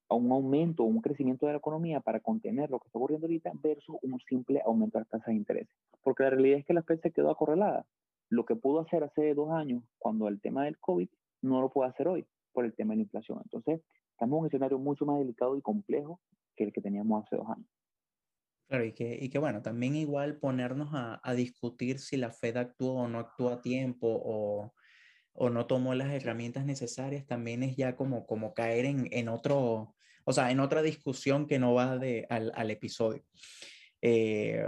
[0.09, 3.25] a un aumento o un crecimiento de la economía para contener lo que está ocurriendo
[3.25, 5.67] ahorita versus un simple aumento de las tasas de interés.
[6.03, 7.85] Porque la realidad es que la Fed se quedó acorralada.
[8.29, 11.09] Lo que pudo hacer hace dos años, cuando el tema del COVID,
[11.45, 13.39] no lo puede hacer hoy por el tema de la inflación.
[13.43, 13.81] Entonces,
[14.11, 16.19] estamos en un escenario mucho más delicado y complejo
[16.55, 17.67] que el que teníamos hace dos años.
[18.67, 22.57] Claro, y que, y que bueno, también igual ponernos a, a discutir si la Fed
[22.57, 24.73] actuó o no actuó a tiempo o,
[25.33, 29.95] o no tomó las herramientas necesarias, también es ya como, como caer en, en otro,
[30.23, 33.23] o sea, en otra discusión que no va de, al, al episodio.
[34.07, 34.63] Eh,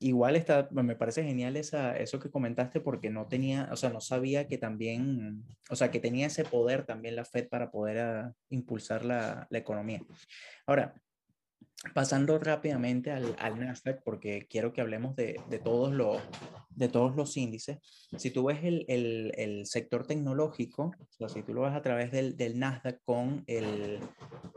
[0.00, 4.02] igual está, me parece genial esa, eso que comentaste porque no tenía, o sea, no
[4.02, 8.32] sabía que también, o sea, que tenía ese poder también la Fed para poder uh,
[8.50, 10.02] impulsar la, la, economía.
[10.66, 10.94] Ahora,
[11.94, 16.20] pasando rápidamente al, al, Nasdaq, porque quiero que hablemos de, de, todos los,
[16.68, 17.78] de todos los índices.
[18.18, 21.80] Si tú ves el, el, el sector tecnológico, o sea, si tú lo ves a
[21.80, 24.00] través del, del Nasdaq con el,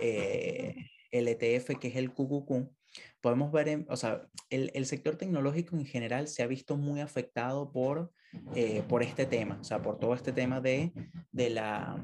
[0.02, 0.76] eh,
[1.12, 2.76] el ETF que es el QQQ,
[3.21, 7.01] podemos ver, en, o sea, el, el, sector tecnológico en general se ha visto muy
[7.01, 8.12] afectado por,
[8.55, 10.91] eh, por este tema, o sea, por todo este tema de,
[11.31, 12.03] de la...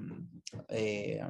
[0.69, 1.21] Eh,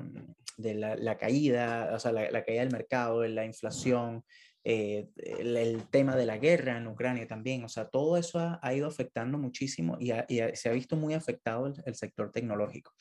[0.57, 4.23] de la, la, caída, o sea, la, la, caída del mercado, de la inflación,
[4.63, 8.59] eh, el, el, tema de la guerra en Ucrania también, o sea, todo eso ha,
[8.61, 11.95] ha ido afectando muchísimo y, ha, y ha, se ha visto muy afectado el, el,
[11.95, 12.91] sector tecnológico.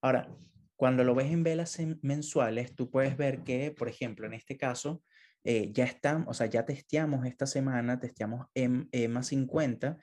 [0.00, 0.28] Ahora,
[0.76, 5.02] cuando lo ves en velas mensuales, tú puedes ver que, por ejemplo, en este caso,
[5.44, 9.98] eh, ya están, o sea, ya testeamos esta semana, testeamos EMA 50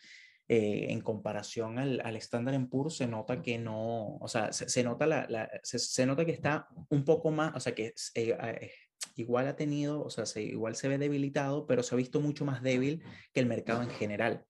[0.50, 4.82] eh, en comparación al, al Standard Poor's se nota que no, o sea, se, se
[4.82, 8.72] nota, la, la se, se, nota que está un poco más, o sea, que eh,
[9.16, 12.46] igual ha tenido, o sea, se, igual se ve debilitado, pero se ha visto mucho
[12.46, 14.46] más débil que el mercado en general.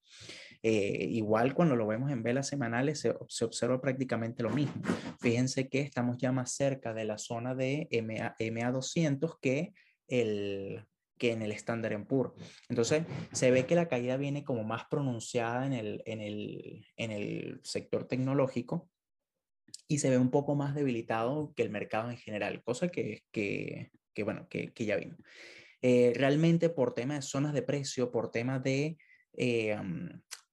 [0.62, 4.82] Eh, igual cuando lo vemos en velas semanales se, se, observa prácticamente lo mismo.
[5.20, 9.72] Fíjense que estamos ya más cerca de la zona de MA, MA200 que
[10.08, 10.84] el,
[11.18, 12.32] que en el Standard Poor's.
[12.68, 17.10] Entonces, se ve que la caída viene como más pronunciada en el, en el, en
[17.10, 18.88] el sector tecnológico
[19.86, 23.90] y se ve un poco más debilitado que el mercado en general, cosa que, que,
[24.14, 25.18] que bueno, que, que, ya vimos.
[25.82, 28.98] Eh, realmente por tema de zonas de precio, por tema de
[29.36, 29.76] eh,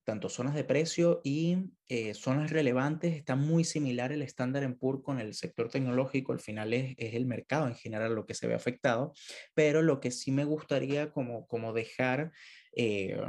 [0.05, 5.19] tanto zonas de precio y eh, zonas relevantes, está muy similar el estándar PUR con
[5.19, 8.53] el sector tecnológico, al final es, es, el mercado en general lo que se ve
[8.53, 9.13] afectado,
[9.53, 12.31] pero lo que sí me gustaría como, como dejar,
[12.75, 13.19] eh,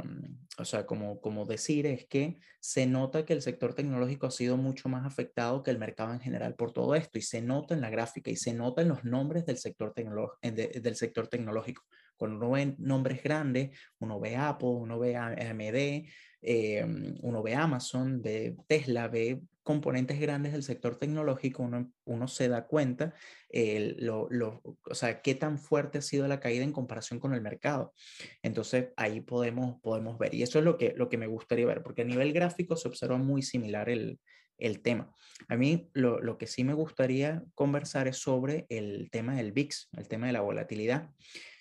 [0.57, 4.55] o sea, como, como decir es que se nota que el sector tecnológico ha sido
[4.55, 7.81] mucho más afectado que el mercado en general por todo esto y se nota en
[7.81, 11.83] la gráfica y se nota en los nombres del sector, de, del sector tecnológico.
[12.17, 16.07] Cuando uno ve nombres grandes, uno ve Apple, uno ve AMD,
[16.41, 16.85] eh,
[17.21, 22.67] uno ve Amazon, ve Tesla, ve componentes grandes del sector tecnológico, uno, uno se da
[22.67, 23.13] cuenta,
[23.49, 27.33] eh, lo, lo, o sea, qué tan fuerte ha sido la caída en comparación con
[27.33, 27.93] el mercado.
[28.41, 30.33] Entonces, ahí podemos, podemos ver.
[30.33, 32.87] Y eso es lo que, lo que me gustaría ver, porque a nivel gráfico se
[32.87, 34.21] observa muy similar el,
[34.57, 35.13] el tema.
[35.49, 39.89] A mí lo, lo, que sí me gustaría conversar es sobre el tema del VIX,
[39.97, 41.09] el tema de la volatilidad.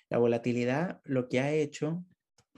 [0.08, 2.04] La volatilidad lo que ha hecho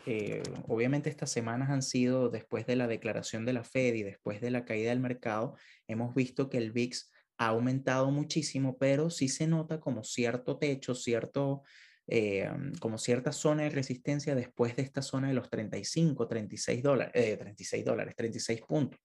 [0.06, 4.40] eh, obviamente estas semanas han sido después de la declaración de la Fed y después
[4.40, 5.56] de la caída del mercado,
[5.87, 10.94] hemos visto que el VIX ha aumentado muchísimo, pero sí se nota como cierto techo,
[10.94, 11.62] cierto,
[12.06, 17.12] eh, como cierta zona de resistencia después de esta zona de los 35, 36 dólares,
[17.14, 18.98] eh, 36 dólares, 36 puntos.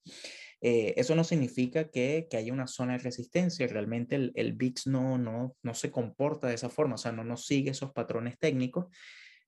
[0.66, 4.88] Eh, eso no significa que, que, haya una zona de resistencia, realmente el, el VIX
[4.88, 8.40] no, no, no se comporta de esa forma, o sea, no, no sigue esos patrones
[8.40, 8.88] técnicos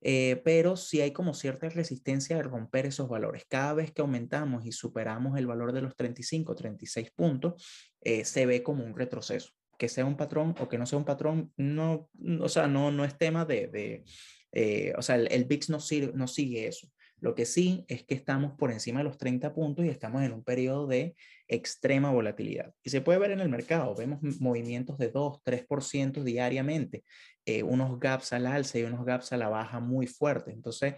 [0.07, 3.43] eh, pero sí hay como cierta resistencia de romper esos valores.
[3.47, 7.65] Cada vez que aumentamos y superamos el valor de los 35, 36 puntos,
[8.01, 9.49] eh, se ve como un retroceso.
[9.79, 12.07] Que sea un patrón o que no sea un patrón, no,
[12.39, 14.03] o sea, no, no es tema de, de
[14.51, 15.79] eh, o sea, el, el VIX no,
[16.13, 16.87] no sigue eso.
[17.19, 20.33] Lo que sí es que estamos por encima de los 30 puntos y estamos en
[20.33, 21.15] un periodo de
[21.47, 22.73] extrema volatilidad.
[22.83, 27.03] Y se puede ver en el mercado, vemos movimientos de 2, 3% diariamente,
[27.45, 30.53] eh, unos gaps al alza y unos gaps a la baja muy fuertes.
[30.53, 30.95] Entonces,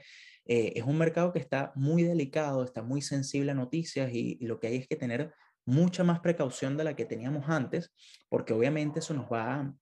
[0.47, 4.59] eh, es un mercado que está muy delicado, está muy sensible a noticias y, lo
[4.59, 5.33] que hay es que tener
[5.65, 7.93] mucha más precaución de la que teníamos antes,
[8.29, 9.73] porque obviamente eso nos va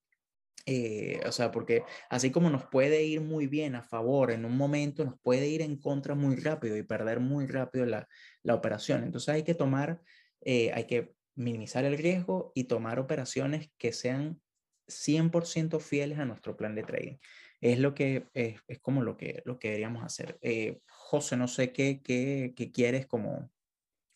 [0.65, 4.57] eh, o sea, porque así como nos puede ir muy bien a favor en un
[4.57, 8.07] momento, nos puede ir en contra muy rápido y perder muy rápido la,
[8.41, 9.03] la operación.
[9.03, 10.01] Entonces hay que tomar,
[10.41, 14.41] eh, hay que minimizar el riesgo y tomar operaciones que sean
[14.87, 17.17] 100% fieles a nuestro plan de trading.
[17.61, 20.37] Es lo que es, es como lo que, lo que deberíamos hacer.
[20.41, 23.51] Eh, José, no sé qué, qué, qué quieres como,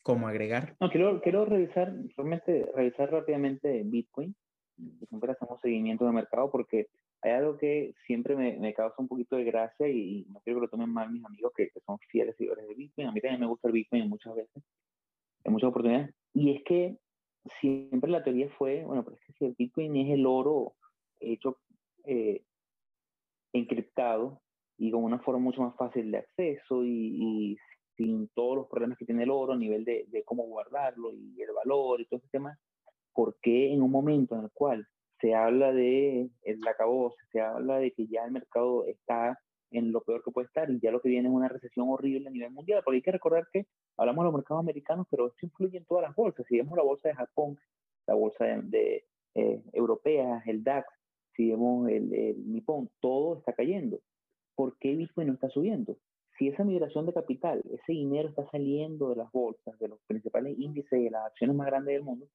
[0.03, 0.75] como agregar.
[0.79, 4.35] No, quiero, quiero revisar, realmente revisar rápidamente Bitcoin
[5.07, 6.87] siempre hacemos seguimiento de mercado porque
[7.21, 10.65] hay algo que siempre me, me causa un poquito de gracia y, no quiero que
[10.65, 13.07] lo tomen mal mis amigos que, que, son fieles seguidores de Bitcoin.
[13.07, 14.63] A mí también me gusta el Bitcoin muchas veces,
[15.43, 16.13] en muchas oportunidades.
[16.33, 16.97] Y es que
[17.59, 20.73] siempre la teoría fue, bueno, pero es que si el Bitcoin es el oro
[21.19, 21.57] hecho
[22.05, 22.43] eh,
[23.53, 24.41] encriptado
[24.77, 27.57] y con una forma mucho más fácil de acceso y, y,
[27.97, 31.41] sin todos los problemas que tiene el oro a nivel de, de cómo guardarlo y
[31.41, 32.57] el valor y todo ese tema,
[33.19, 34.87] ¿por qué en un momento en el cual
[35.19, 39.37] se habla de el acabose, se habla de que ya el mercado está
[39.71, 42.29] en lo peor que puede estar y ya lo que viene es una recesión horrible
[42.29, 42.81] a nivel mundial?
[42.81, 43.65] Porque hay que recordar que
[43.97, 46.45] hablamos de los mercados americanos, pero esto influye en todas las bolsas.
[46.47, 47.59] Si vemos la bolsa de Japón,
[48.07, 49.03] la bolsa de,
[49.35, 50.87] eh, europea, el DAX,
[51.35, 53.99] si vemos el, el Nippon, todo está cayendo.
[54.55, 55.97] ¿Por qué Bitcoin no está subiendo?
[56.37, 60.57] Si esa migración de capital, ese dinero está saliendo de las bolsas, de los principales
[60.57, 62.25] índices de las acciones más grandes del mundo,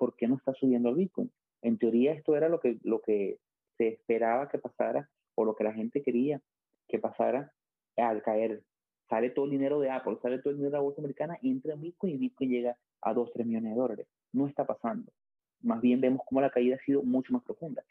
[0.00, 1.30] ¿por qué no está subiendo el Bitcoin?
[1.60, 3.38] En teoría esto era lo que, lo que
[3.76, 6.40] se esperaba que pasara o lo que la gente quería
[6.88, 7.52] que pasara
[7.98, 8.62] al caer.
[9.10, 11.74] Sale todo el dinero de Apple, sale todo el dinero de la bolsa americana, entra
[11.74, 14.06] en Bitcoin y Bitcoin llega a 2, 3 millones de dólares.
[14.32, 15.12] No está pasando.
[15.60, 17.84] Más bien vemos cómo la caída ha sido mucho más profunda.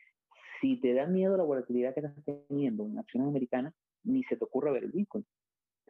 [0.60, 2.16] Si te da miedo la volatilidad que estás
[2.48, 5.24] teniendo en acciones americanas, ni se te ocurre ver el Bitcoin.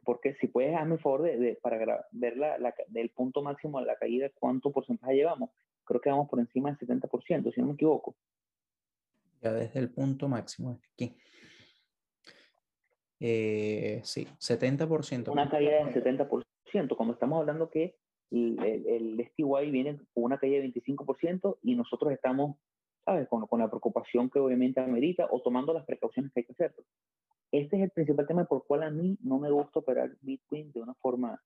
[0.03, 3.86] Porque si puedes darme el favor de, para ver la, la, del punto máximo de
[3.86, 5.51] la caída, cuánto porcentaje llevamos
[5.89, 8.15] creo que vamos por encima del 70%, si no me equivoco.
[9.41, 11.17] Ya desde el punto máximo, aquí.
[13.19, 15.32] Eh, sí, 70%.
[15.32, 17.95] Una caída del 70%, como estamos hablando que
[18.32, 22.58] el, el, STY viene con una caída de 25% y nosotros estamos,
[23.04, 23.28] ¿sabes?
[23.28, 26.75] Con, con, la preocupación que obviamente amerita o tomando las precauciones que hay que hacer.
[27.52, 30.71] Este es el principal tema por el cual a mí no me gusta operar Bitcoin
[30.71, 31.41] de una forma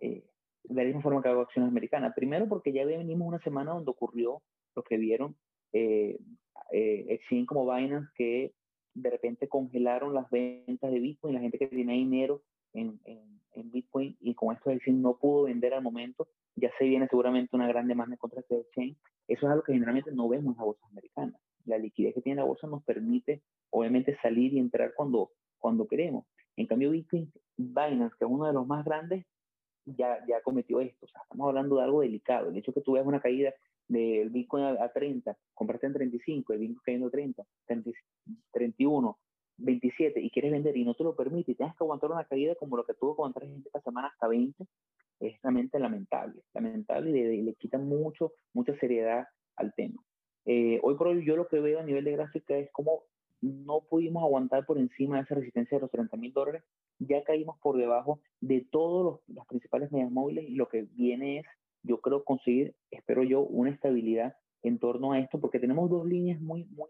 [0.00, 0.26] eh,
[0.64, 2.14] de la misma forma que hago acciones americanas.
[2.14, 4.42] Primero porque ya venimos una semana donde ocurrió
[4.74, 5.36] lo que vieron
[5.72, 6.18] eh,
[6.72, 8.52] eh, como Binance que
[8.94, 13.70] de repente congelaron las ventas de Bitcoin, la gente que tenía dinero en, en, en
[13.70, 17.66] Bitcoin y con esto decir no pudo vender al momento, ya se viene seguramente una
[17.66, 18.96] gran demanda contra este exchange.
[19.26, 21.40] Eso es algo que generalmente no vemos en las bolsas americanas.
[21.64, 26.26] La liquidez que tiene la bolsa nos permite obviamente salir y entrar cuando, cuando queremos.
[26.56, 29.24] En cambio, Bitcoin, Binance, que es uno de los más grandes,
[29.86, 31.06] ya, ya cometió esto.
[31.06, 32.48] O sea, estamos hablando de algo delicado.
[32.48, 33.52] El hecho que tú veas una caída
[33.88, 37.44] del Bitcoin a, 30, compraste en 35, el Bitcoin cayendo a 30,
[38.52, 39.18] 31,
[39.58, 42.54] 27 y quieres vender y no te lo permite y tienes que aguantar una caída
[42.54, 44.64] como lo que tuvo que aguantar esta semana hasta 20,
[45.20, 46.42] es realmente lamentable.
[46.54, 50.02] Lamentable y le, quita mucho, mucha seriedad al tema.
[50.46, 53.04] Eh, hoy por hoy yo lo que veo a nivel de gráfica es como
[53.40, 56.62] no pudimos aguantar por encima de esa resistencia de los 30 mil dólares
[56.98, 61.46] ya caímos por debajo de todas las principales medias móviles y lo que viene es,
[61.82, 66.40] yo creo, conseguir, espero yo, una estabilidad en torno a esto, porque tenemos dos líneas
[66.40, 66.88] muy, muy,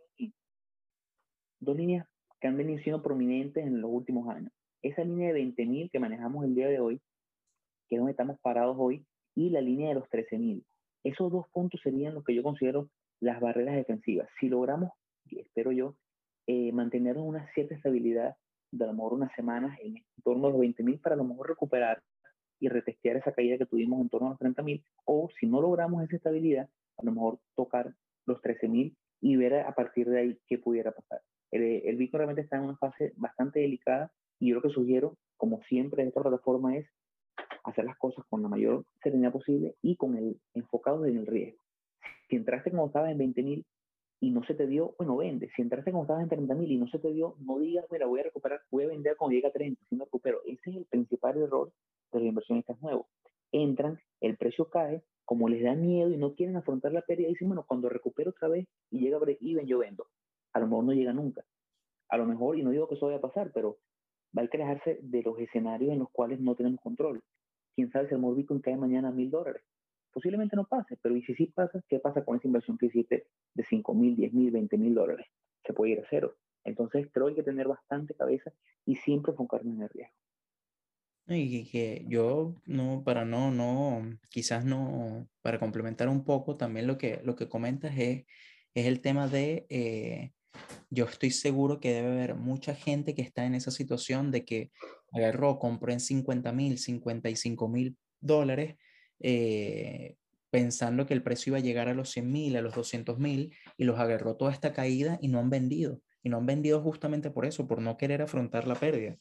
[1.60, 2.06] dos líneas
[2.40, 4.52] que han venido siendo prominentes en los últimos años.
[4.82, 7.00] Esa línea de 20.000 que manejamos el día de hoy,
[7.88, 10.62] que es donde estamos parados hoy, y la línea de los 13.000.
[11.04, 12.88] Esos dos puntos serían los que yo considero
[13.20, 14.28] las barreras defensivas.
[14.38, 14.90] Si logramos,
[15.30, 15.96] espero yo,
[16.46, 18.36] eh, mantener una cierta estabilidad
[18.76, 21.48] de a lo mejor unas semanas en torno a los 20.000 para a lo mejor
[21.48, 22.02] recuperar
[22.60, 26.02] y retestear esa caída que tuvimos en torno a los 30.000 o si no logramos
[26.02, 27.94] esa estabilidad, a lo mejor tocar
[28.26, 31.20] los 13.000 y ver a partir de ahí qué pudiera pasar.
[31.50, 35.16] El, el Bitcoin realmente está en una fase bastante delicada y yo lo que sugiero,
[35.36, 36.86] como siempre en esta plataforma, es
[37.64, 41.58] hacer las cosas con la mayor serenidad posible y con el enfocado en el riesgo.
[42.28, 43.64] Si entraste como estabas en 20.000,
[44.20, 45.50] y no se te dio, bueno, vende.
[45.54, 48.06] Si entraste cuando estabas en 30 mil y no se te dio, no digas, mira,
[48.06, 50.40] voy a recuperar, voy a vender cuando llegue a 30, si me recupero.
[50.46, 51.72] Ese es el principal error
[52.12, 53.06] de los inversionistas nuevos.
[53.52, 57.48] Entran, el precio cae, como les da miedo y no quieren afrontar la pérdida, dicen,
[57.48, 60.06] bueno, cuando recupero otra vez y llega a break-even, yo vendo.
[60.52, 61.44] A lo mejor no llega nunca.
[62.08, 63.78] A lo mejor, y no digo que eso vaya a pasar, pero
[64.36, 67.22] va a crearse de los escenarios en los cuales no tenemos control.
[67.74, 69.62] Quién sabe si el Bitcoin cae mañana a mil dólares
[70.14, 73.26] posiblemente no pase, pero y si sí pasa, ¿qué pasa con esa inversión que hiciste
[73.52, 75.26] de 5 mil, 10 mil, 20 mil dólares?
[75.66, 76.36] Se puede ir a cero.
[76.64, 78.52] Entonces creo que hay que tener bastante cabeza
[78.86, 80.14] y siempre enfocarnos en el riesgo.
[81.26, 86.96] Y que yo, no, para no, no, quizás no, para complementar un poco también lo
[86.96, 88.24] que, lo que comentas es,
[88.74, 90.32] es el tema de, eh,
[90.90, 94.70] yo estoy seguro que debe haber mucha gente que está en esa situación de que
[95.12, 98.76] agarró, compró en 50 mil, 55 mil dólares,
[99.26, 100.16] eh,
[100.50, 103.56] pensando que el precio iba a llegar a los 100 mil, a los 200 mil,
[103.78, 106.02] y los agarró toda esta caída y no han vendido.
[106.22, 109.16] Y no han vendido justamente por eso, por no querer afrontar la pérdida.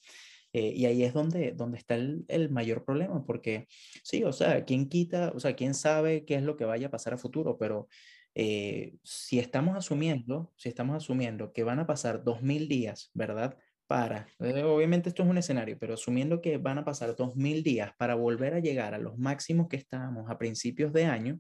[0.52, 3.68] Eh, y ahí es donde, donde está el, mayor problema, porque
[4.04, 6.92] sí, o sea, ¿quién quita, o sea, quién sabe qué es lo que vaya a
[6.92, 7.58] pasar a futuro?
[7.58, 7.88] Pero
[8.36, 13.58] eh, si estamos asumiendo, si estamos asumiendo que van a pasar 2.000 días, ¿verdad?
[13.94, 17.92] Para, eh, obviamente esto es un escenario, pero asumiendo que van a pasar 2.000 días
[17.96, 21.40] para volver a llegar a los máximos que estábamos a principios de año,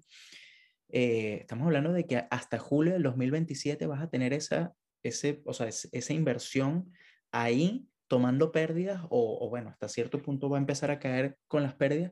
[0.87, 5.65] estamos hablando de que hasta julio del 2027 vas a tener esa, ese, o sea,
[5.65, 6.91] esa inversión
[7.31, 11.73] ahí tomando pérdidas o, bueno, hasta cierto punto va a empezar a caer con las
[11.73, 12.11] pérdidas,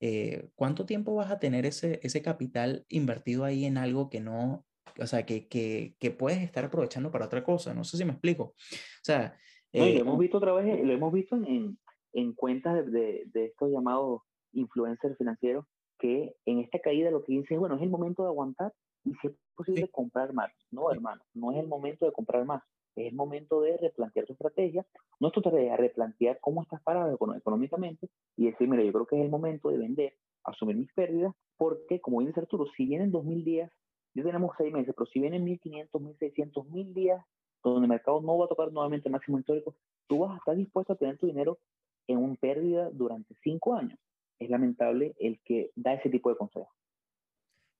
[0.00, 4.64] eh, ¿cuánto tiempo vas a tener ese, ese capital invertido ahí en algo que no,
[4.98, 7.74] o sea, que, que puedes estar aprovechando para otra cosa?
[7.74, 8.44] No sé si me explico.
[8.44, 9.36] O sea...
[9.72, 11.78] lo eh, hemos visto otra vez, lo hemos visto en,
[12.12, 15.64] en cuentas de, de, estos llamados influencers financieros
[15.98, 18.72] que en esta caída lo que dicen es, bueno, es el momento de aguantar
[19.04, 20.52] y si es posible comprar más.
[20.70, 22.62] No, hermano, no es el momento de comprar más
[22.96, 24.84] es el momento de replantear tu estrategia,
[25.20, 29.22] no tu estrategia, replantear cómo estás parado económicamente y decir, mira, yo creo que es
[29.22, 33.70] el momento de vender, asumir mis pérdidas, porque como dice Arturo, si vienen 2.000 días,
[34.14, 37.24] ya tenemos seis meses, pero si vienen 1.500, 1.600, 1.000 días,
[37.70, 39.74] donde el mercado no va a tocar nuevamente el máximo histórico,
[40.08, 41.58] tú vas a estar dispuesto a tener tu dinero
[42.06, 43.98] en una pérdida durante cinco años.
[44.38, 46.68] Es lamentable el que da ese tipo de consejos.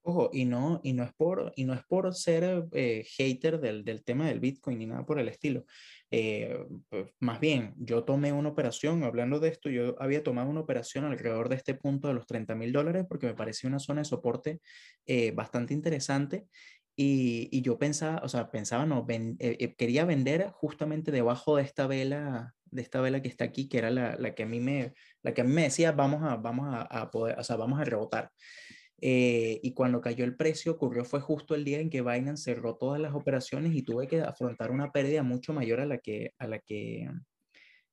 [0.04, 3.84] Ojo, y no, y no es por, y no es por ser eh, hater del,
[3.84, 5.64] del, tema del Bitcoin ni nada por el estilo.
[6.10, 10.58] Eh, pues, más bien, yo tomé una operación, hablando de esto, yo había tomado una
[10.60, 14.00] operación alrededor de este punto de los 30 mil dólares porque me parecía una zona
[14.00, 14.60] de soporte
[15.06, 16.46] eh, bastante interesante
[16.96, 22.82] y, yo pensaba, o sea, pensaba, no, quería vender justamente debajo de esta vela, de
[22.82, 25.40] esta vela que está aquí, que era la, la que a mí me, la que
[25.42, 28.30] a me decía, vamos a, vamos a, a poder, o sea, vamos a rebotar.
[29.04, 32.76] Eh, y cuando cayó el precio, ocurrió fue justo el día en que Binance cerró
[32.76, 36.46] todas las operaciones y tuve que afrontar una pérdida mucho mayor a la que, a
[36.46, 37.10] la que,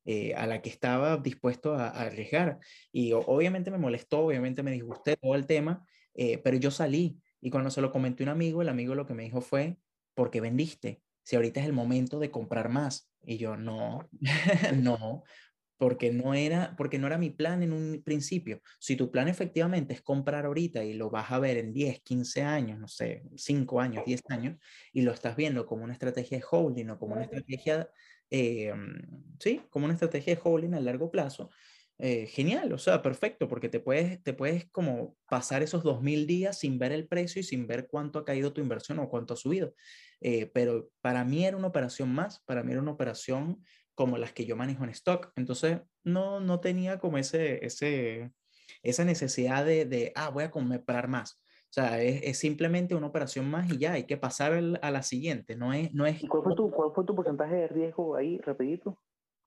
[0.04, 2.60] eh, a la que estaba dispuesto a, arriesgar.
[2.92, 5.84] Y obviamente me molestó, obviamente me disgusté todo el tema,
[6.14, 7.18] eh, pero yo salí.
[7.40, 9.78] Y cuando se lo comenté a un amigo, el amigo lo que me dijo fue,
[10.14, 11.02] ¿por qué vendiste?
[11.22, 13.10] Si ahorita es el momento de comprar más.
[13.22, 14.08] Y yo, no,
[14.76, 15.24] no,
[15.80, 18.60] porque no era, porque no era mi plan en un principio.
[18.78, 22.42] Si tu plan efectivamente es comprar ahorita y lo vas a ver en 10, 15
[22.42, 24.58] años, no sé, 5 años, 10 años,
[24.92, 27.88] y lo estás viendo como una estrategia de holding o como una estrategia,
[28.28, 28.74] eh,
[29.38, 31.50] sí, como una estrategia de holding a largo plazo,
[32.02, 36.58] eh, genial, o sea, perfecto, porque te puedes, te puedes como pasar esos 2.000 días
[36.58, 39.36] sin ver el precio y sin ver cuánto ha caído tu inversión o cuánto ha
[39.36, 39.74] subido.
[40.20, 43.62] Eh, pero para mí era una operación más, para mí era una operación
[43.94, 45.30] como las que yo manejo en stock.
[45.36, 48.32] Entonces, no, no tenía como ese, ese,
[48.82, 51.42] esa necesidad de, de, ah, voy a comprar más.
[51.70, 55.02] O sea, es, es, simplemente una operación más y ya, hay que pasar a la
[55.02, 55.54] siguiente.
[55.54, 56.22] No es, no es...
[56.22, 58.98] ¿Y cuál fue, tu, cuál fue tu porcentaje de riesgo ahí, rapidito?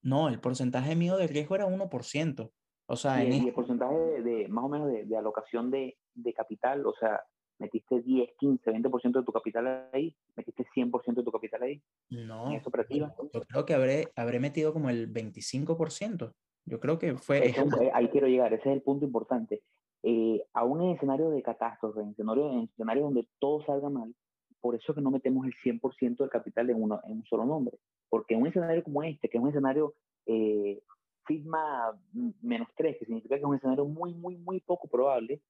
[0.04, 2.52] No, el porcentaje mío de riesgo era 1%.
[2.86, 5.98] O sea, ¿Y, el, el porcentaje de, de, más o menos de, de alocación de,
[6.14, 7.22] de, capital, o sea,
[7.60, 11.82] metiste 10, 15, 20% de tu capital ahí, metiste 100% de tu capital ahí.
[12.10, 12.52] No.
[12.52, 16.34] Yo, creo que habré, habré metido como el 25%.
[16.66, 17.48] Yo creo que fue...
[17.48, 19.64] Eso, ahí quiero llegar, ese es el punto importante.
[20.04, 24.14] Eh, aún en escenario de catástrofe, en escenario, en escenario donde todo salga mal,
[24.60, 27.46] por eso es que no metemos el 100% del capital en, uno, en un solo
[27.46, 27.78] nombre.
[28.14, 29.96] Porque en un escenario como este, que es un escenario
[30.28, 30.84] eh,
[31.26, 32.00] sigma
[32.44, 35.42] menos 3, que significa que es un escenario muy, muy, muy poco probable,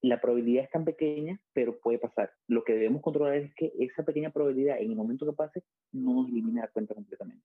[0.00, 2.30] la probabilidad es tan pequeña, pero puede pasar.
[2.46, 6.22] Lo que debemos controlar es que esa pequeña probabilidad, en el momento que pase, no
[6.22, 7.44] nos elimine la cuenta completamente.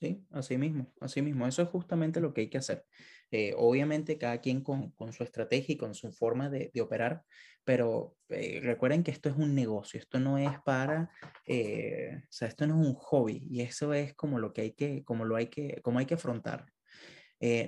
[0.00, 1.46] Sí, así mismo, así mismo.
[1.46, 2.84] Eso es justamente lo que hay que hacer.
[3.30, 7.22] Eh, obviamente cada quien con, con, su estrategia y con su forma de, de operar,
[7.64, 11.10] pero eh, recuerden que esto es un negocio, esto no es para,
[11.46, 14.72] eh, o sea, esto no es un hobby y eso es como lo que hay
[14.72, 16.66] que, como lo hay que, como hay que afrontar.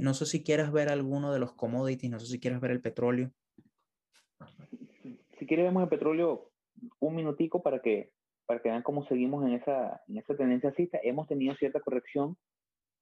[0.01, 2.81] no sé si quieras ver alguno de los commodities, no sé si quieres ver el
[2.81, 3.33] petróleo
[5.39, 6.51] si quieres vemos el petróleo
[7.01, 8.13] un minutico para que,
[8.47, 10.99] para que vean cómo seguimos en esa, en esa tendencia alcista.
[11.03, 12.37] Hemos tenido cierta corrección,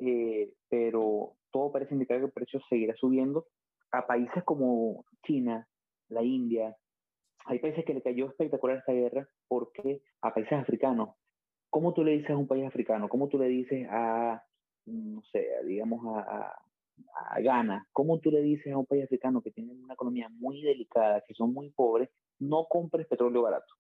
[0.01, 3.47] eh, pero todo parece indicar que el precio seguirá subiendo.
[3.93, 5.69] A países como China,
[6.09, 6.77] la India,
[7.47, 11.11] hay países que le cayó espectacular esta guerra porque a países africanos,
[11.71, 13.09] ¿cómo tú le dices a un país africano?
[13.09, 14.43] ¿Cómo tú le dices a,
[14.87, 16.59] no sé, digamos, a,
[17.41, 17.87] gana.
[17.93, 21.35] ¿Cómo tú le dices a un país africano que tiene una economía muy delicada, que
[21.35, 23.75] son muy pobres, no compres petróleo barato?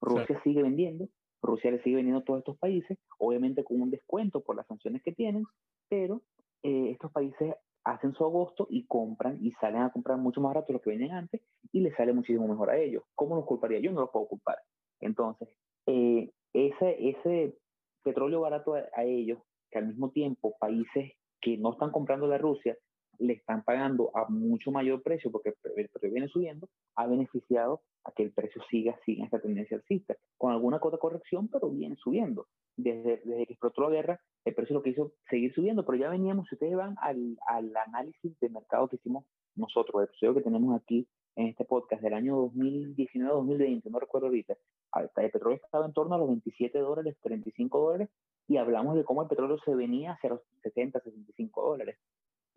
[0.00, 1.08] Rusia sigue vendiendo,
[1.42, 5.02] Rusia le sigue vendiendo a todos estos países, obviamente con un descuento por las sanciones
[5.02, 5.44] que tienen,
[5.88, 6.22] pero
[6.62, 10.72] eh, estos países hacen su agosto y compran y salen a comprar mucho más barato
[10.72, 11.40] lo que venían antes
[11.72, 13.02] y les sale muchísimo mejor a ellos.
[13.14, 13.78] ¿Cómo los culparía?
[13.80, 14.58] Yo no los puedo culpar.
[15.00, 15.48] Entonces,
[15.86, 17.56] eh, ese, ese
[18.02, 19.38] petróleo barato a, ellos,
[19.70, 22.76] que al mismo tiempo países que no están comprando la Rusia
[23.20, 28.12] le están pagando a mucho mayor precio porque el precio viene subiendo, ha beneficiado a
[28.12, 32.46] que el precio siga, siga esta tendencia alcista, con alguna cota corrección, pero viene subiendo.
[32.76, 36.08] Desde, desde que explotó la guerra, el precio lo que hizo seguir subiendo, pero ya
[36.08, 40.42] veníamos, si ustedes van al, al análisis de mercado que hicimos nosotros, el episodio que
[40.42, 41.06] tenemos aquí
[41.36, 44.56] en este podcast del año 2019-2020, no recuerdo ahorita,
[44.96, 48.08] el petróleo estaba en torno a los 27 dólares, 35 dólares,
[48.48, 51.98] y hablamos de cómo el petróleo se venía hacia los 60, 65 dólares.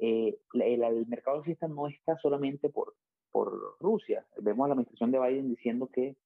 [0.06, 2.93] Eh, el, el, mercado alcista no está solamente por,
[3.32, 4.26] por Rusia.
[4.41, 6.18] Vemos a la administración de Biden diciendo que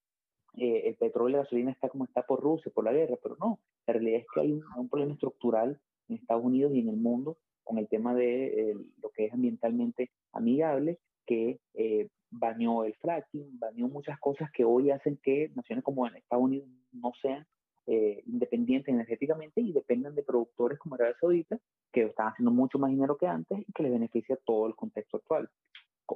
[0.56, 3.36] eh, el petróleo y la gasolina está como está por Rusia, por la guerra, pero
[3.38, 6.96] no, la realidad es que hay un, problema estructural en Estados Unidos y en el
[6.96, 13.60] mundo con el tema de lo que es ambientalmente amigable, que eh, bañó el fracking,
[13.60, 17.46] bañó muchas cosas que hoy hacen que naciones como en Estados Unidos no sean
[17.90, 21.58] eh, independientes energéticamente y dependan de productores como Arabia Saudita,
[21.90, 25.16] que están haciendo mucho más dinero que antes y que les beneficia todo el contexto
[25.16, 25.48] actual.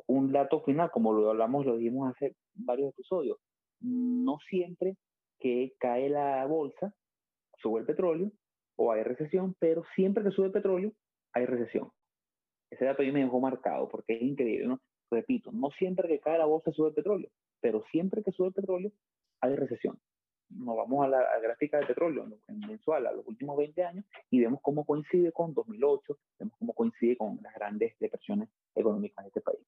[0.06, 3.38] Un dato final, como lo hablamos, lo dijimos hace varios episodios,
[3.80, 4.96] no siempre
[5.38, 6.94] que cae la bolsa,
[7.56, 8.30] sube el petróleo
[8.76, 10.92] o hay recesión, pero siempre que sube el petróleo,
[11.32, 11.90] hay recesión.
[12.70, 14.80] Ese dato mí me dejó marcado porque es increíble, ¿no?
[15.10, 18.54] repito, no siempre que cae la bolsa sube el petróleo, pero siempre que sube el
[18.54, 18.92] petróleo
[19.40, 19.98] hay recesión.
[20.56, 24.40] Nos vamos a la gráfica del petróleo en mensual a los últimos 20 años y
[24.40, 29.40] vemos cómo coincide con 2008, vemos cómo coincide con las grandes depresiones económicas de este
[29.40, 29.60] país.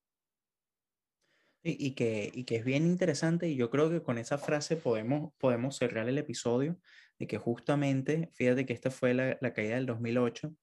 [1.67, 5.33] Y, que, y que es bien interesante y yo creo que con esa frase podemos,
[5.39, 6.77] podemos cerrar el episodio
[7.19, 10.55] de que justamente, fíjate que esta fue la, la caída del 2008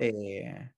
[0.00, 0.72] eh,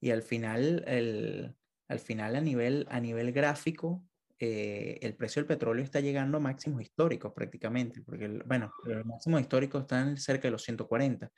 [0.00, 1.54] y al final el,
[1.88, 4.02] al final a nivel, a nivel gráfico,
[4.42, 9.42] eh, el precio del petróleo está llegando a máximos históricos prácticamente, porque, bueno, los máximos
[9.42, 11.30] históricos están cerca de los 140,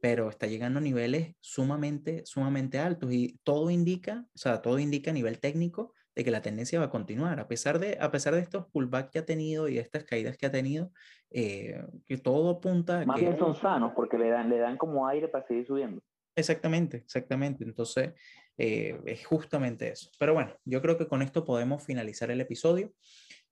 [0.00, 5.12] pero está llegando a niveles sumamente, sumamente altos y todo indica, o sea, todo indica
[5.12, 8.34] a nivel técnico de que la tendencia va a continuar, a pesar de, a pesar
[8.34, 10.90] de estos pullbacks que ha tenido y estas caídas que ha tenido,
[11.30, 13.04] eh, que todo apunta...
[13.06, 16.02] Más bien son sanos porque le dan, le dan como aire para seguir subiendo.
[16.34, 17.62] Exactamente, exactamente.
[17.62, 18.14] Entonces,
[18.58, 20.10] eh, es justamente eso.
[20.18, 22.92] Pero bueno, yo creo que con esto podemos finalizar el episodio.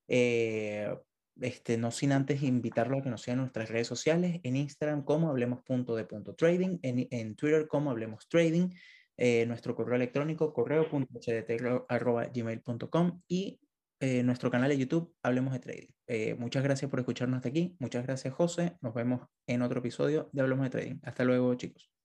[0.08, 0.92] Eh,
[1.40, 5.28] este, no sin antes invitarlo a que nos sigan nuestras redes sociales, en Instagram como
[5.28, 8.70] hablemos.de.trading, en, en Twitter como hablemos trading,
[9.18, 13.60] eh, nuestro correo electrónico correo.hdt.gmail.com y
[14.24, 15.88] nuestro canal de YouTube Hablemos de Trading.
[16.38, 17.74] muchas gracias por escucharnos hasta aquí.
[17.78, 18.76] Muchas gracias, José.
[18.82, 20.98] Nos vemos en otro episodio de Hablemos de Trading.
[21.02, 21.95] Hasta luego, chicos.